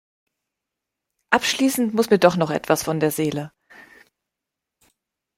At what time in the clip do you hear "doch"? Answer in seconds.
2.17-2.35